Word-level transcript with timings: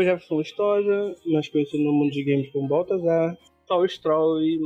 é 0.00 0.04
Jefferson 0.04 0.36
Lustosa, 0.36 1.14
mais 1.26 1.48
conhecido 1.48 1.82
no 1.82 1.92
mundo 1.92 2.10
de 2.10 2.24
games 2.24 2.50
como 2.52 2.68
Baltazar. 2.68 3.36
Sou 3.66 3.88
Stroll 3.88 4.42
e 4.42 4.58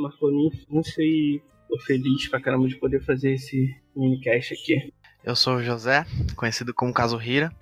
infância 0.47 1.03
e 1.03 1.43
tô 1.69 1.79
feliz 1.81 2.29
pra 2.29 2.41
caramba 2.41 2.69
de 2.69 2.77
poder 2.77 3.01
fazer 3.05 3.35
esse 3.35 3.75
minicast 3.95 4.55
aqui. 4.55 4.93
Eu 5.23 5.35
sou 5.37 5.57
o 5.57 5.63
José, 5.63 6.05
conhecido 6.37 6.73
como 6.73 6.93
Kazuhira. 6.93 7.53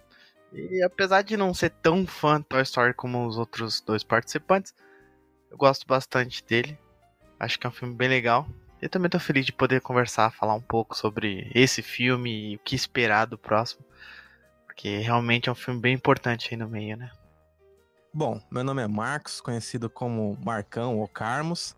E 0.52 0.82
apesar 0.82 1.22
de 1.22 1.36
não 1.36 1.54
ser 1.54 1.70
tão 1.70 2.06
fã 2.06 2.40
de 2.40 2.46
Toy 2.46 2.62
Story 2.62 2.94
como 2.94 3.26
os 3.26 3.38
outros 3.38 3.80
dois 3.80 4.04
participantes, 4.04 4.74
eu 5.50 5.56
gosto 5.56 5.86
bastante 5.86 6.44
dele. 6.44 6.78
Acho 7.40 7.58
que 7.58 7.66
é 7.66 7.70
um 7.70 7.72
filme 7.72 7.94
bem 7.94 8.08
legal. 8.08 8.46
E 8.80 8.88
também 8.88 9.08
tô 9.08 9.18
feliz 9.18 9.46
de 9.46 9.52
poder 9.52 9.80
conversar, 9.80 10.32
falar 10.32 10.54
um 10.54 10.60
pouco 10.60 10.96
sobre 10.96 11.50
esse 11.54 11.82
filme 11.82 12.52
e 12.52 12.56
o 12.56 12.58
que 12.58 12.74
esperar 12.74 13.26
do 13.26 13.38
próximo. 13.38 13.84
Porque 14.66 14.98
realmente 14.98 15.48
é 15.48 15.52
um 15.52 15.56
filme 15.56 15.80
bem 15.80 15.94
importante 15.94 16.48
aí 16.50 16.56
no 16.56 16.68
meio, 16.68 16.96
né? 16.96 17.10
Bom, 18.14 18.38
meu 18.50 18.62
nome 18.62 18.82
é 18.82 18.86
Marcos, 18.86 19.40
conhecido 19.40 19.88
como 19.88 20.36
Marcão 20.44 20.98
ou 20.98 21.08
Carmos. 21.08 21.74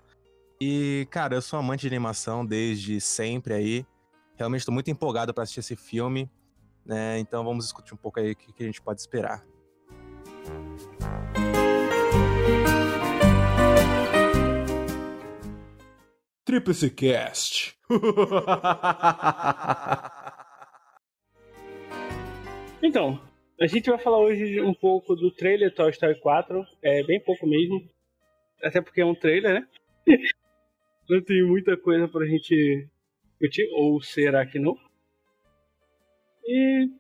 E, 0.61 1.07
cara, 1.09 1.37
eu 1.37 1.43
sou 1.43 1.61
amante 1.61 1.83
de 1.83 1.87
animação 1.87 2.45
desde 2.45 3.01
sempre 3.01 3.55
aí. 3.55 3.87
Realmente 4.35 4.63
estou 4.63 4.75
muito 4.75 4.91
empolgado 4.91 5.33
para 5.33 5.45
assistir 5.45 5.61
esse 5.61 5.77
filme. 5.77 6.29
Né? 6.85 7.21
Então 7.21 7.45
vamos 7.45 7.67
discutir 7.67 7.95
um 7.95 7.97
pouco 7.97 8.19
aí 8.19 8.33
o 8.33 8.37
que, 8.37 8.53
que 8.53 8.65
a 8.65 8.67
gente 8.67 8.83
pode 8.83 9.01
esperar. 9.01 9.47
Tríplice 16.45 16.91
Cast. 16.91 17.79
então, 22.83 23.21
a 23.65 23.67
gente 23.67 23.89
vai 23.89 23.99
falar 23.99 24.19
hoje 24.19 24.61
um 24.61 24.75
pouco 24.75 25.17
do 25.17 25.31
trailer 25.31 25.75
Toy 25.75 25.91
Story 25.91 26.21
4. 26.21 26.67
É 26.83 27.03
bem 27.03 27.19
pouco 27.19 27.47
mesmo. 27.47 27.83
Até 28.63 28.83
porque 28.83 29.01
é 29.01 29.07
um 29.07 29.15
trailer, 29.15 29.55
né? 29.55 29.69
não 31.09 31.23
tem 31.23 31.43
muita 31.43 31.75
coisa 31.75 32.07
pra 32.07 32.27
gente 32.27 32.87
discutir. 33.23 33.67
Ou 33.73 34.03
será 34.03 34.45
que 34.45 34.59
não? 34.59 34.77
E. 36.45 36.91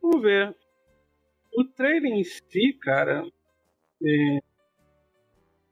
Vamos 0.00 0.22
ver. 0.22 0.56
O 1.54 1.62
trailer 1.62 2.10
em 2.10 2.24
si, 2.24 2.72
cara. 2.80 3.26
É... 4.02 4.38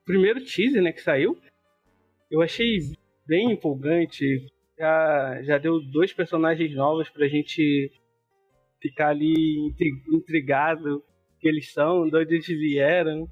Primeiro 0.05 0.45
teaser, 0.45 0.83
né, 0.83 0.93
que 0.93 1.01
saiu. 1.01 1.41
Eu 2.31 2.43
achei 2.43 2.77
bem 3.27 3.53
empolgante. 3.53 4.53
Já, 4.79 5.43
já 5.45 5.57
deu 5.57 5.81
dois 5.81 6.13
personagens 6.13 6.75
novos 6.75 7.09
pra 7.09 7.27
gente 7.27 7.91
ficar 8.85 9.09
ali 9.09 9.73
intrigado 10.13 11.03
que 11.41 11.49
eles 11.49 11.73
são, 11.73 12.07
de 12.07 12.15
onde 12.15 12.35
eles 12.35 12.47
vieram. 12.47 13.27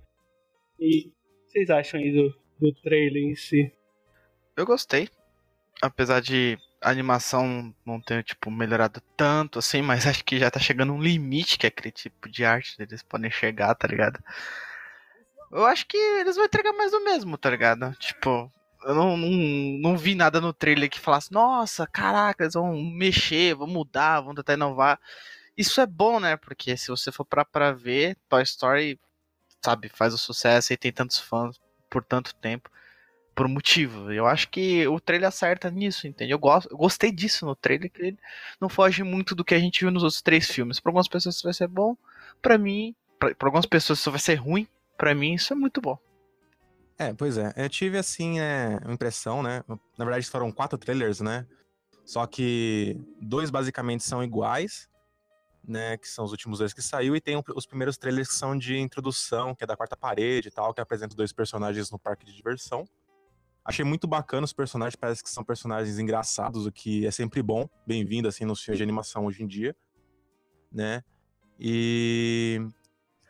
E 0.81 1.01
o 1.01 1.03
que 1.03 1.13
vocês 1.49 1.69
acham 1.69 2.01
aí 2.01 2.11
do, 2.11 2.35
do 2.59 2.73
trailer 2.81 3.23
em 3.23 3.35
si? 3.35 3.71
Eu 4.57 4.65
gostei. 4.65 5.11
Apesar 5.83 6.21
de 6.21 6.59
a 6.81 6.91
animação 6.91 7.75
não 7.85 8.01
ter, 8.01 8.25
tipo, 8.25 8.51
melhorado 8.51 9.03
tanto, 9.15 9.59
assim, 9.59 9.83
mas 9.83 10.07
acho 10.07 10.25
que 10.25 10.39
já 10.39 10.51
tá 10.51 10.59
chegando 10.59 10.95
um 10.95 11.03
limite 11.03 11.59
que 11.59 11.67
aquele 11.67 11.91
tipo 11.91 12.31
de 12.31 12.47
arte 12.47 12.77
eles 12.79 13.03
podem 13.03 13.31
chegar, 13.31 13.75
tá 13.75 13.87
ligado? 13.87 14.19
Eu 15.51 15.67
acho 15.67 15.87
que 15.87 15.99
eles 15.99 16.35
vão 16.35 16.47
entregar 16.47 16.73
mais 16.73 16.93
do 16.93 17.05
mesmo, 17.05 17.37
tá 17.37 17.51
ligado? 17.51 17.95
Tipo, 17.97 18.51
eu 18.85 18.95
não, 18.95 19.19
não, 19.19 19.31
não 19.81 19.99
vi 19.99 20.15
nada 20.15 20.41
no 20.41 20.55
trailer 20.55 20.89
que 20.89 20.99
falasse, 20.99 21.31
nossa, 21.31 21.87
caraca, 21.87 22.43
eles 22.43 22.55
vão 22.55 22.75
mexer, 22.75 23.55
vão 23.55 23.67
mudar, 23.67 24.23
vão 24.23 24.35
tentar 24.35 24.55
inovar. 24.55 24.99
Isso 25.57 25.81
é 25.81 25.87
bom, 25.87 26.19
né? 26.19 26.37
Porque 26.37 26.77
se 26.77 26.89
você 26.89 27.13
for 27.13 27.25
pra, 27.25 27.45
pra 27.45 27.73
ver, 27.73 28.17
Toy 28.29 28.43
Story, 28.43 28.99
sabe, 29.65 29.89
faz 29.89 30.15
o 30.15 30.19
sucesso 30.19 30.73
e 30.73 30.77
tem 30.77 30.93
tantos 30.93 31.19
fãs 31.19 31.61
por 31.91 32.03
tanto 32.03 32.35
tempo 32.35 32.71
por 33.35 33.47
um 33.47 33.51
motivo. 33.51 34.13
Eu 34.13 34.27
acho 34.27 34.49
que 34.49 34.87
o 34.87 35.01
trailer 35.01 35.29
acerta 35.29 35.71
nisso, 35.71 36.07
entende? 36.07 36.33
Eu, 36.33 36.39
gosto, 36.39 36.71
eu 36.71 36.77
gostei 36.77 37.11
disso 37.11 37.47
no 37.47 37.55
trailer, 37.55 37.91
que 37.91 38.03
ele 38.03 38.19
não 38.61 38.69
foge 38.69 39.03
muito 39.03 39.35
do 39.35 39.45
que 39.45 39.55
a 39.55 39.59
gente 39.59 39.81
viu 39.81 39.91
nos 39.91 40.03
outros 40.03 40.23
três 40.23 40.51
filmes. 40.51 40.81
Para 40.81 40.91
algumas 40.91 41.09
pessoas 41.09 41.37
isso 41.37 41.45
vai 41.45 41.55
ser 41.55 41.69
bom, 41.69 41.97
para 42.41 42.59
mim, 42.59 42.95
para 43.19 43.35
algumas 43.41 43.67
pessoas 43.67 43.99
isso 43.99 44.11
vai 44.11 44.21
ser 44.21 44.35
ruim, 44.35 44.67
para 44.97 45.15
mim 45.15 45.35
isso 45.35 45.53
é 45.53 45.57
muito 45.57 45.81
bom. 45.81 45.99
É, 46.99 47.13
pois 47.13 47.39
é. 47.39 47.53
Eu 47.57 47.69
tive, 47.69 47.99
assim, 47.99 48.39
é, 48.39 48.79
uma 48.85 48.95
impressão, 48.95 49.43
né? 49.43 49.65
Na 49.97 50.05
verdade, 50.05 50.27
foram 50.27 50.53
quatro 50.53 50.79
trailers, 50.79 51.21
né? 51.21 51.47
Só 52.05 52.27
que 52.27 53.01
dois 53.21 53.51
basicamente 53.51 54.05
são 54.05 54.23
iguais, 54.23 54.89
né? 55.67 55.97
Que 55.97 56.09
são 56.09 56.25
os 56.25 56.31
últimos 56.31 56.59
dois 56.59 56.73
que 56.73 56.83
saiu, 56.83 57.15
e 57.15 57.21
tem 57.21 57.41
os 57.55 57.67
primeiros 57.67 57.97
trailers 57.97 58.29
que 58.29 58.35
são 58.35 58.57
de 58.57 58.79
introdução, 58.79 59.55
que 59.55 59.65
é 59.65 59.67
da 59.67 59.77
quarta 59.77 59.97
parede 59.97 60.49
e 60.49 60.51
tal, 60.51 60.73
que 60.73 60.81
apresenta 60.81 61.15
dois 61.15 61.33
personagens 61.33 61.91
no 61.91 61.99
parque 61.99 62.25
de 62.25 62.35
diversão. 62.35 62.85
Achei 63.65 63.85
muito 63.85 64.09
bacana 64.09 64.45
os 64.45 64.53
personagens, 64.53 64.97
parece 64.97 65.23
que 65.23 65.31
são 65.31 65.45
personagens 65.45 65.99
engraçados, 65.99 66.67
o 66.67 66.73
que 66.73 67.07
é 67.07 67.11
sempre 67.11 67.43
bom, 67.43 67.69
bem-vindo, 67.87 68.27
assim, 68.27 68.45
nos 68.45 68.61
filmes 68.61 68.79
de 68.79 68.83
animação 68.83 69.27
hoje 69.27 69.43
em 69.43 69.47
dia, 69.47 69.77
né? 70.73 71.03
E 71.61 72.61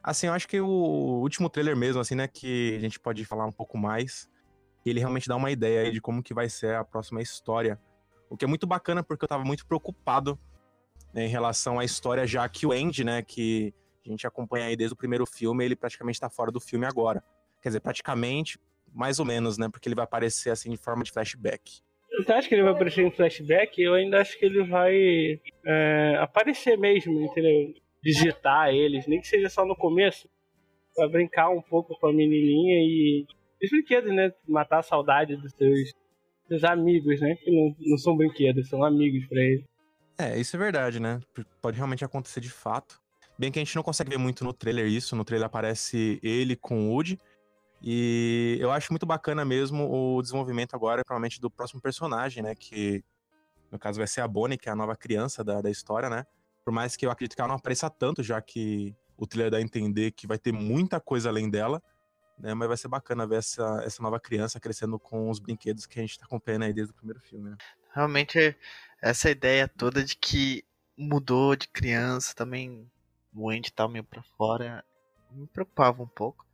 Assim, 0.03 0.27
eu 0.27 0.33
acho 0.33 0.49
que 0.49 0.61
o 0.61 0.67
último 0.67 1.49
trailer 1.49 1.77
mesmo, 1.77 2.01
assim, 2.01 2.17
né, 2.17 2.27
que 2.27 2.75
a 2.77 2.81
gente 2.81 2.99
pode 2.99 3.25
falar 3.25 3.47
um 3.47 3.53
pouco 3.53 3.79
mais, 3.79 4.29
ele 4.85 4.99
realmente 4.99 5.29
dá 5.29 5.37
uma 5.37 5.51
ideia 5.51 5.83
aí 5.83 5.93
de 5.93 6.01
como 6.01 6.23
que 6.23 6.35
vai 6.35 6.49
ser 6.49 6.75
a 6.75 6.85
próxima 6.85 7.23
história. 7.23 7.81
O 8.29 8.37
que 8.37 8.45
é 8.45 8.49
muito 8.49 8.67
bacana, 8.67 9.05
porque 9.05 9.25
eu 9.25 9.29
tava 9.29 9.45
muito 9.45 9.65
preocupado 9.65 10.37
né, 11.13 11.27
em 11.27 11.29
relação 11.29 11.79
à 11.79 11.85
história, 11.85 12.27
já 12.27 12.49
que 12.49 12.67
o 12.67 12.73
Andy, 12.73 13.05
né, 13.05 13.23
que 13.23 13.75
a 14.05 14.09
gente 14.09 14.27
acompanha 14.27 14.67
aí 14.67 14.77
desde 14.77 14.95
o 14.95 14.97
primeiro 14.97 15.27
filme, 15.27 15.65
ele 15.65 15.77
praticamente 15.77 16.21
tá 16.21 16.29
fora 16.29 16.51
do 16.51 16.61
filme 16.61 16.87
agora. 16.87 17.23
Quer 17.61 17.69
dizer, 17.69 17.81
praticamente, 17.81 18.59
mais 18.93 19.19
ou 19.19 19.25
menos, 19.25 19.59
né, 19.59 19.69
porque 19.71 19.89
ele 19.89 19.95
vai 19.95 20.05
aparecer, 20.05 20.51
assim, 20.51 20.73
em 20.73 20.77
forma 20.77 21.05
de 21.05 21.13
flashback. 21.13 21.81
Você 22.19 22.33
acha 22.33 22.49
que 22.49 22.55
ele 22.55 22.63
vai 22.63 22.73
aparecer 22.73 23.07
em 23.07 23.11
flashback? 23.11 23.81
Eu 23.81 23.95
ainda 23.95 24.21
acho 24.21 24.39
que 24.39 24.45
ele 24.45 24.65
vai 24.65 25.41
é, 25.65 26.17
aparecer 26.21 26.77
mesmo, 26.77 27.21
entendeu? 27.23 27.75
digitar 28.03 28.75
eles, 28.75 29.07
nem 29.07 29.21
que 29.21 29.29
seja 29.29 29.49
só 29.49 29.65
no 29.65 29.77
começo, 29.77 30.29
para 30.95 31.09
brincar 31.09 31.51
um 31.51 31.63
pouco 31.63 31.97
com 31.99 32.09
a 32.09 32.13
menininha 32.13 32.81
e 32.81 33.27
os 33.63 33.71
brinquedos, 33.71 34.13
né? 34.13 34.33
Matar 34.47 34.81
a 34.81 34.83
saudade 34.83 35.37
dos 35.37 35.53
seus, 35.53 35.95
seus 36.49 36.65
amigos, 36.65 37.21
né? 37.21 37.37
Que 37.37 37.51
não, 37.51 37.75
não 37.79 37.97
são 37.97 38.17
brinquedos, 38.17 38.69
são 38.69 38.85
amigos 38.85 39.25
para 39.27 39.41
eles. 39.41 39.65
É, 40.19 40.39
isso 40.39 40.57
é 40.57 40.59
verdade, 40.59 41.01
né? 41.01 41.21
Pode 41.61 41.77
realmente 41.77 42.05
acontecer 42.05 42.41
de 42.41 42.51
fato. 42.51 43.01
Bem 43.39 43.51
que 43.51 43.59
a 43.59 43.65
gente 43.65 43.75
não 43.75 43.83
consegue 43.83 44.11
ver 44.11 44.19
muito 44.19 44.45
no 44.45 44.53
trailer 44.53 44.87
isso. 44.87 45.17
No 45.17 45.25
trailer 45.25 45.47
aparece 45.47 46.21
ele 46.23 46.55
com 46.55 46.89
o 46.89 46.93
Woody. 46.93 47.19
E 47.83 48.57
eu 48.61 48.71
acho 48.71 48.93
muito 48.93 49.05
bacana 49.05 49.45
mesmo 49.45 49.91
o 49.91 50.23
desenvolvimento 50.23 50.75
agora, 50.75 51.03
provavelmente, 51.05 51.41
do 51.41 51.51
próximo 51.51 51.81
personagem, 51.81 52.43
né? 52.43 52.55
Que 52.55 53.03
no 53.71 53.79
caso 53.79 53.99
vai 53.99 54.07
ser 54.07 54.21
a 54.21 54.29
Bonnie, 54.29 54.59
que 54.59 54.69
é 54.69 54.73
a 54.73 54.77
nova 54.77 54.95
criança 54.95 55.43
da, 55.43 55.61
da 55.61 55.71
história, 55.71 56.09
né? 56.09 56.25
Por 56.65 56.73
mais 56.73 56.95
que 56.95 57.05
eu 57.05 57.11
acredito 57.11 57.35
que 57.35 57.41
ela 57.41 57.49
não 57.49 57.57
apareça 57.57 57.91
tanto, 57.91 58.23
já 58.23 58.41
que 58.41 58.95
o 59.17 59.27
trailer 59.27 59.51
dá 59.51 59.57
a 59.57 59.63
entender 59.63 60.13
que 60.13 60.27
vai 60.27 60.39
ter 60.39 60.53
muita 60.53 61.01
coisa 61.01 61.29
além 61.29 61.51
dela. 61.51 61.83
Né, 62.39 62.55
mas 62.55 62.69
vai 62.69 62.77
ser 62.77 62.89
bacana 62.89 63.27
ver 63.27 63.37
essa, 63.37 63.83
essa 63.85 64.03
nova 64.03 64.19
criança 64.19 64.59
crescendo 64.59 64.99
com 64.99 65.31
os 65.31 65.39
brinquedos 65.39 65.87
que 65.87 65.99
a 65.99 66.03
gente 66.03 66.19
tá 66.19 66.25
acompanhando 66.25 66.65
aí 66.65 66.73
desde 66.73 66.93
o 66.93 66.97
primeiro 66.97 67.21
filme. 67.21 67.51
Né? 67.51 67.57
Realmente, 67.95 68.57
essa 69.01 69.31
ideia 69.31 69.69
toda 69.69 70.03
de 70.03 70.17
que 70.17 70.65
mudou 70.97 71.55
de 71.55 71.69
criança 71.69 72.35
também, 72.35 72.91
o 73.35 73.51
Andy 73.51 73.73
tá 73.73 73.87
meio 73.87 74.05
pra 74.05 74.23
fora, 74.37 74.85
me 75.31 75.47
preocupava 75.47 76.03
um 76.03 76.09
pouco. 76.09 76.47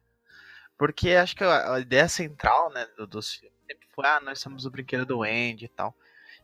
Porque 0.77 1.11
acho 1.11 1.34
que 1.34 1.43
a, 1.43 1.81
ideia 1.81 2.09
central, 2.09 2.71
né, 2.71 2.87
do, 2.97 3.06
dos 3.06 3.34
filmes 3.34 3.59
sempre 3.67 3.88
foi, 3.94 4.06
ah, 4.06 4.21
nós 4.21 4.41
somos 4.41 4.64
o 4.64 4.70
brinquedo 4.70 5.05
do 5.05 5.23
Andy 5.23 5.64
e 5.64 5.69
tal. 5.69 5.94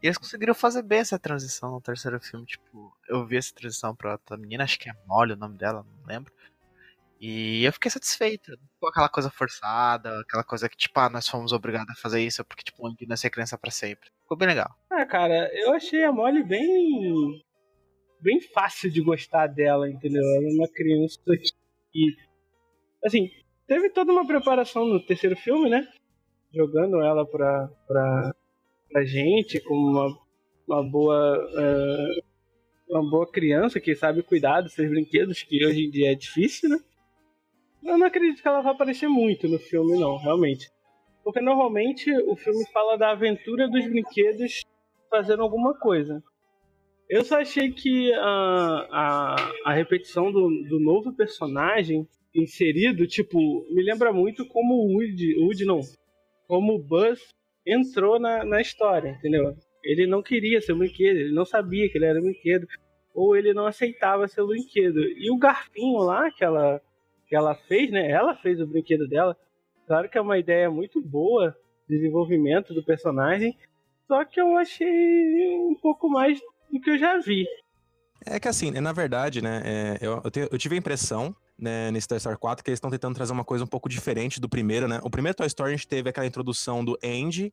E 0.02 0.06
eles 0.06 0.18
conseguiram 0.18 0.54
fazer 0.54 0.82
bem 0.82 0.98
essa 0.98 1.18
transição 1.18 1.70
no 1.70 1.80
terceiro 1.80 2.20
filme. 2.20 2.44
Tipo, 2.44 2.94
eu 3.08 3.24
vi 3.24 3.36
essa 3.36 3.54
transição 3.54 3.94
pra 3.94 4.12
outra 4.12 4.36
menina, 4.36 4.64
acho 4.64 4.78
que 4.78 4.90
é 4.90 4.94
Molly 5.06 5.32
o 5.32 5.36
nome 5.36 5.56
dela, 5.56 5.82
não 5.82 6.06
lembro. 6.06 6.32
E 7.20 7.64
eu 7.64 7.72
fiquei 7.72 7.90
satisfeito. 7.90 8.52
Ficou 8.74 8.88
aquela 8.88 9.08
coisa 9.08 9.30
forçada, 9.30 10.20
aquela 10.20 10.44
coisa 10.44 10.68
que, 10.68 10.76
tipo, 10.76 10.98
ah, 11.00 11.08
nós 11.08 11.28
fomos 11.28 11.52
obrigados 11.52 11.90
a 11.90 12.00
fazer 12.00 12.20
isso 12.20 12.44
porque, 12.44 12.64
tipo, 12.64 12.82
não 12.82 12.94
ia 13.00 13.16
ser 13.16 13.30
criança 13.30 13.56
pra 13.56 13.70
sempre. 13.70 14.10
Ficou 14.22 14.36
bem 14.36 14.48
legal. 14.48 14.70
Ah, 14.90 15.06
cara, 15.06 15.50
eu 15.54 15.72
achei 15.72 16.04
a 16.04 16.12
Molly 16.12 16.42
bem. 16.42 17.42
bem 18.20 18.40
fácil 18.40 18.90
de 18.90 19.00
gostar 19.00 19.46
dela, 19.46 19.88
entendeu? 19.88 20.22
Ela 20.22 20.48
é 20.48 20.54
uma 20.54 20.68
criança 20.68 21.18
que. 21.92 22.16
Assim, 23.04 23.30
teve 23.66 23.90
toda 23.90 24.12
uma 24.12 24.26
preparação 24.26 24.86
no 24.86 25.04
terceiro 25.04 25.36
filme, 25.36 25.70
né? 25.70 25.86
Jogando 26.52 27.00
ela 27.02 27.26
pra, 27.26 27.68
pra 27.86 28.34
pra 28.94 29.04
gente 29.04 29.58
como 29.60 29.90
uma, 29.90 30.18
uma 30.68 30.88
boa 30.88 31.36
uh, 31.36 32.24
uma 32.88 33.10
boa 33.10 33.28
criança 33.28 33.80
que 33.80 33.96
sabe 33.96 34.22
cuidar 34.22 34.60
dos 34.60 34.72
seus 34.72 34.88
brinquedos, 34.88 35.42
que 35.42 35.66
hoje 35.66 35.86
em 35.86 35.90
dia 35.90 36.12
é 36.12 36.14
difícil, 36.14 36.68
né? 36.68 36.78
Eu 37.84 37.98
não 37.98 38.06
acredito 38.06 38.40
que 38.40 38.48
ela 38.48 38.62
vai 38.62 38.72
aparecer 38.72 39.08
muito 39.08 39.46
no 39.46 39.58
filme, 39.58 39.98
não, 39.98 40.16
realmente. 40.16 40.70
Porque 41.22 41.40
normalmente 41.40 42.10
o 42.26 42.34
filme 42.36 42.64
fala 42.72 42.96
da 42.96 43.10
aventura 43.10 43.68
dos 43.68 43.86
brinquedos 43.86 44.62
fazendo 45.10 45.42
alguma 45.42 45.78
coisa. 45.78 46.22
Eu 47.08 47.24
só 47.24 47.40
achei 47.40 47.70
que 47.70 48.12
a, 48.14 48.88
a, 48.90 49.36
a 49.66 49.72
repetição 49.74 50.32
do, 50.32 50.48
do 50.68 50.80
novo 50.80 51.14
personagem 51.14 52.08
inserido, 52.34 53.06
tipo, 53.06 53.38
me 53.70 53.82
lembra 53.82 54.12
muito 54.12 54.46
como 54.46 54.74
o 54.74 54.94
Woody, 54.94 55.38
Woody 55.38 55.64
não, 55.64 55.80
como 56.48 56.74
o 56.74 56.82
Buzz 56.82 57.28
entrou 57.66 58.18
na, 58.18 58.44
na 58.44 58.60
história, 58.60 59.10
entendeu? 59.10 59.54
Ele 59.82 60.06
não 60.06 60.22
queria 60.22 60.60
ser 60.60 60.72
um 60.72 60.78
brinquedo, 60.78 61.16
ele 61.18 61.34
não 61.34 61.44
sabia 61.44 61.88
que 61.88 61.98
ele 61.98 62.06
era 62.06 62.18
um 62.18 62.22
brinquedo, 62.22 62.66
ou 63.14 63.36
ele 63.36 63.54
não 63.54 63.66
aceitava 63.66 64.26
ser 64.26 64.42
um 64.42 64.48
brinquedo. 64.48 65.00
E 65.00 65.30
o 65.30 65.38
garfinho 65.38 65.98
lá 65.98 66.30
que 66.30 66.42
ela, 66.42 66.80
que 67.28 67.36
ela 67.36 67.54
fez, 67.54 67.90
né? 67.90 68.10
Ela 68.10 68.34
fez 68.36 68.60
o 68.60 68.66
brinquedo 68.66 69.08
dela. 69.08 69.36
Claro 69.86 70.08
que 70.08 70.18
é 70.18 70.20
uma 70.20 70.38
ideia 70.38 70.70
muito 70.70 71.00
boa, 71.00 71.56
desenvolvimento 71.88 72.72
do 72.72 72.82
personagem, 72.82 73.56
só 74.06 74.24
que 74.24 74.40
eu 74.40 74.56
achei 74.56 75.58
um 75.58 75.74
pouco 75.74 76.08
mais 76.08 76.40
do 76.70 76.80
que 76.80 76.90
eu 76.90 76.98
já 76.98 77.18
vi. 77.18 77.46
É 78.26 78.40
que 78.40 78.48
assim, 78.48 78.70
na 78.70 78.92
verdade, 78.92 79.42
né, 79.42 79.62
é, 79.64 79.98
eu, 80.00 80.20
eu, 80.24 80.30
te, 80.30 80.48
eu, 80.50 80.58
tive 80.58 80.74
a 80.74 80.78
impressão, 80.78 81.34
né, 81.58 81.90
nesse 81.90 82.08
Toy 82.08 82.16
Story 82.16 82.38
4, 82.38 82.64
que 82.64 82.70
eles 82.70 82.78
estão 82.78 82.90
tentando 82.90 83.14
trazer 83.14 83.32
uma 83.32 83.44
coisa 83.44 83.64
um 83.64 83.66
pouco 83.66 83.88
diferente 83.88 84.40
do 84.40 84.48
primeiro, 84.48 84.88
né? 84.88 84.98
O 85.02 85.10
primeiro 85.10 85.36
Toy 85.36 85.46
Story 85.46 85.72
a 85.72 85.76
gente 85.76 85.86
teve 85.86 86.08
aquela 86.08 86.26
introdução 86.26 86.82
do 86.82 86.98
Andy 87.04 87.52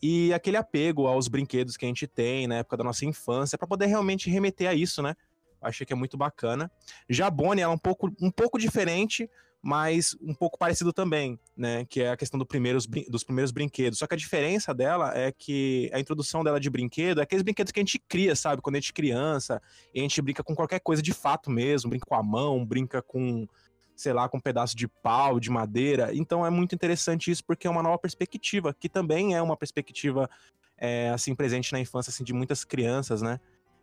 e 0.00 0.32
aquele 0.32 0.56
apego 0.56 1.06
aos 1.06 1.26
brinquedos 1.26 1.76
que 1.76 1.84
a 1.84 1.88
gente 1.88 2.06
tem 2.06 2.46
na 2.46 2.56
época 2.56 2.76
da 2.76 2.84
nossa 2.84 3.04
infância, 3.04 3.58
para 3.58 3.66
poder 3.66 3.86
realmente 3.86 4.30
remeter 4.30 4.68
a 4.68 4.74
isso, 4.74 5.02
né? 5.02 5.14
Achei 5.62 5.86
que 5.86 5.92
é 5.92 5.96
muito 5.96 6.16
bacana. 6.16 6.70
Já 7.08 7.26
a 7.26 7.30
Bonnie, 7.30 7.62
ela 7.62 7.72
é 7.72 7.74
um 7.74 7.78
pouco, 7.78 8.10
um 8.20 8.30
pouco 8.30 8.58
diferente, 8.58 9.30
mas 9.62 10.16
um 10.20 10.34
pouco 10.34 10.58
parecido 10.58 10.92
também, 10.92 11.38
né? 11.56 11.84
Que 11.84 12.02
é 12.02 12.10
a 12.10 12.16
questão 12.16 12.36
do 12.36 12.44
primeiros, 12.44 12.84
dos 13.08 13.22
primeiros 13.22 13.52
brinquedos. 13.52 14.00
Só 14.00 14.08
que 14.08 14.14
a 14.14 14.18
diferença 14.18 14.74
dela 14.74 15.16
é 15.16 15.30
que 15.30 15.88
a 15.94 16.00
introdução 16.00 16.42
dela 16.42 16.58
de 16.58 16.68
brinquedo 16.68 17.20
é 17.20 17.22
aqueles 17.22 17.44
brinquedos 17.44 17.70
que 17.70 17.78
a 17.78 17.82
gente 17.82 18.00
cria, 18.00 18.34
sabe? 18.34 18.60
Quando 18.60 18.74
a 18.74 18.80
gente 18.80 18.90
é 18.90 18.94
criança, 18.94 19.62
a 19.94 19.98
gente 19.98 20.20
brinca 20.20 20.42
com 20.42 20.56
qualquer 20.56 20.80
coisa 20.80 21.00
de 21.00 21.12
fato 21.12 21.48
mesmo, 21.48 21.90
brinca 21.90 22.04
com 22.04 22.16
a 22.16 22.22
mão, 22.24 22.66
brinca 22.66 23.00
com, 23.00 23.46
sei 23.94 24.12
lá, 24.12 24.28
com 24.28 24.38
um 24.38 24.40
pedaço 24.40 24.76
de 24.76 24.88
pau, 24.88 25.38
de 25.38 25.48
madeira. 25.48 26.10
Então 26.12 26.44
é 26.44 26.50
muito 26.50 26.74
interessante 26.74 27.30
isso 27.30 27.44
porque 27.44 27.68
é 27.68 27.70
uma 27.70 27.84
nova 27.84 27.98
perspectiva, 27.98 28.74
que 28.74 28.88
também 28.88 29.36
é 29.36 29.40
uma 29.40 29.56
perspectiva 29.56 30.28
é, 30.76 31.10
assim 31.10 31.36
presente 31.36 31.72
na 31.72 31.78
infância 31.78 32.10
assim 32.10 32.24
de 32.24 32.32
muitas 32.32 32.64
crianças, 32.64 33.22
né? 33.22 33.38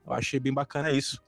Eu 0.06 0.12
achei 0.12 0.42
bem 0.42 0.54
bacana 0.54 0.92
isso. 0.92 1.22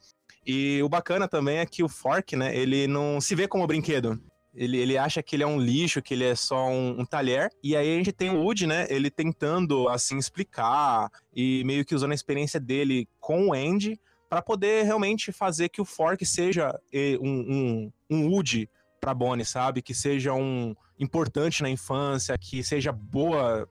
E 0.45 0.81
o 0.81 0.89
bacana 0.89 1.27
também 1.27 1.57
é 1.57 1.65
que 1.65 1.83
o 1.83 1.89
Fork, 1.89 2.35
né, 2.35 2.55
ele 2.55 2.87
não 2.87 3.21
se 3.21 3.35
vê 3.35 3.47
como 3.47 3.67
brinquedo. 3.67 4.19
Ele, 4.53 4.77
ele 4.77 4.97
acha 4.97 5.23
que 5.23 5.35
ele 5.35 5.43
é 5.43 5.47
um 5.47 5.59
lixo, 5.59 6.01
que 6.01 6.13
ele 6.13 6.25
é 6.25 6.35
só 6.35 6.67
um, 6.67 6.99
um 6.99 7.05
talher. 7.05 7.49
E 7.63 7.75
aí 7.75 7.93
a 7.93 7.97
gente 7.97 8.11
tem 8.11 8.29
o 8.29 8.41
Woody, 8.41 8.67
né? 8.67 8.85
Ele 8.89 9.09
tentando, 9.09 9.87
assim, 9.87 10.17
explicar 10.17 11.09
e 11.33 11.63
meio 11.63 11.85
que 11.85 11.95
usando 11.95 12.11
a 12.11 12.15
experiência 12.15 12.59
dele 12.59 13.07
com 13.19 13.47
o 13.47 13.53
Andy 13.53 13.97
para 14.29 14.41
poder 14.41 14.83
realmente 14.83 15.31
fazer 15.31 15.69
que 15.69 15.81
o 15.81 15.85
Fork 15.85 16.25
seja 16.25 16.77
um, 17.21 17.29
um, 17.29 17.91
um 18.09 18.27
Woody 18.29 18.69
pra 18.99 19.13
Bonnie, 19.13 19.45
sabe? 19.45 19.81
Que 19.81 19.93
seja 19.93 20.33
um 20.33 20.75
importante 20.99 21.63
na 21.63 21.69
infância, 21.69 22.37
que 22.37 22.63
seja 22.63 22.91
boa 22.91 23.67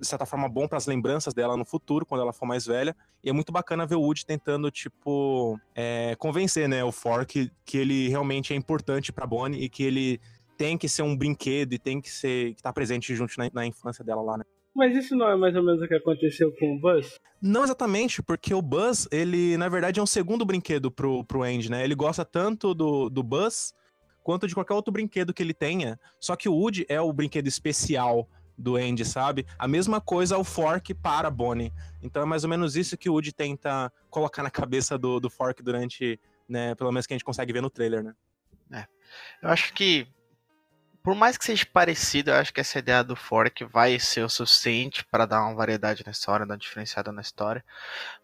de 0.00 0.06
certa 0.06 0.26
forma 0.26 0.48
bom 0.48 0.66
para 0.66 0.78
as 0.78 0.86
lembranças 0.86 1.34
dela 1.34 1.56
no 1.56 1.64
futuro, 1.64 2.06
quando 2.06 2.20
ela 2.20 2.32
for 2.32 2.46
mais 2.46 2.66
velha. 2.66 2.96
E 3.22 3.30
é 3.30 3.32
muito 3.32 3.52
bacana 3.52 3.86
ver 3.86 3.96
o 3.96 4.00
Woody 4.00 4.26
tentando, 4.26 4.70
tipo, 4.70 5.58
é, 5.74 6.14
convencer, 6.16 6.68
né, 6.68 6.82
o 6.84 6.92
Fork 6.92 7.50
que 7.64 7.78
ele 7.78 8.08
realmente 8.08 8.52
é 8.52 8.56
importante 8.56 9.12
para 9.12 9.26
Bonnie 9.26 9.62
e 9.62 9.68
que 9.68 9.82
ele 9.82 10.20
tem 10.56 10.78
que 10.78 10.88
ser 10.88 11.02
um 11.02 11.16
brinquedo 11.16 11.72
e 11.72 11.78
tem 11.78 12.00
que 12.00 12.10
ser 12.10 12.54
que 12.54 12.62
tá 12.62 12.72
presente 12.72 13.14
junto 13.14 13.34
na, 13.38 13.50
na 13.52 13.66
infância 13.66 14.04
dela 14.04 14.22
lá, 14.22 14.38
né? 14.38 14.44
Mas 14.74 14.96
isso 14.96 15.14
não 15.14 15.28
é 15.28 15.36
mais 15.36 15.54
ou 15.54 15.62
menos 15.62 15.80
o 15.80 15.86
que 15.86 15.94
aconteceu 15.94 16.52
com 16.58 16.74
o 16.74 16.80
Buzz? 16.80 17.20
Não 17.40 17.62
exatamente, 17.62 18.20
porque 18.22 18.52
o 18.52 18.60
Buzz, 18.60 19.06
ele, 19.12 19.56
na 19.56 19.68
verdade, 19.68 20.00
é 20.00 20.02
um 20.02 20.06
segundo 20.06 20.44
brinquedo 20.44 20.90
pro, 20.90 21.24
pro 21.24 21.42
Andy, 21.44 21.70
né? 21.70 21.84
Ele 21.84 21.94
gosta 21.94 22.24
tanto 22.24 22.74
do, 22.74 23.08
do 23.08 23.22
Buzz 23.22 23.72
quanto 24.24 24.48
de 24.48 24.54
qualquer 24.54 24.74
outro 24.74 24.92
brinquedo 24.92 25.32
que 25.32 25.42
ele 25.42 25.54
tenha. 25.54 26.00
Só 26.18 26.34
que 26.34 26.48
o 26.48 26.54
Woody 26.54 26.84
é 26.88 27.00
o 27.00 27.12
brinquedo 27.12 27.46
especial 27.46 28.28
do 28.56 28.76
Andy, 28.76 29.04
sabe? 29.04 29.46
A 29.58 29.66
mesma 29.66 30.00
coisa 30.00 30.38
o 30.38 30.44
Fork 30.44 30.94
para 30.94 31.30
Bonnie. 31.30 31.72
Então 32.02 32.22
é 32.22 32.26
mais 32.26 32.44
ou 32.44 32.50
menos 32.50 32.76
isso 32.76 32.96
que 32.96 33.08
o 33.08 33.14
Woody 33.14 33.32
tenta 33.32 33.92
colocar 34.10 34.42
na 34.42 34.50
cabeça 34.50 34.96
do, 34.96 35.18
do 35.20 35.30
Fork 35.30 35.62
durante, 35.62 36.20
né, 36.48 36.74
pelo 36.74 36.92
menos 36.92 37.06
que 37.06 37.14
a 37.14 37.16
gente 37.16 37.24
consegue 37.24 37.52
ver 37.52 37.62
no 37.62 37.70
trailer, 37.70 38.02
né? 38.02 38.14
É. 38.72 38.86
Eu 39.42 39.50
acho 39.50 39.72
que 39.74 40.06
por 41.04 41.14
mais 41.14 41.36
que 41.36 41.44
seja 41.44 41.66
parecido, 41.66 42.30
eu 42.30 42.36
acho 42.36 42.52
que 42.52 42.62
essa 42.62 42.78
ideia 42.78 43.04
do 43.04 43.14
Fork 43.14 43.62
vai 43.64 44.00
ser 44.00 44.24
o 44.24 44.28
suficiente 44.28 45.04
para 45.04 45.26
dar 45.26 45.42
uma 45.42 45.54
variedade 45.54 46.02
na 46.02 46.10
história, 46.10 46.46
dar 46.46 46.54
uma 46.54 46.58
diferenciada 46.58 47.12
na 47.12 47.20
história. 47.20 47.62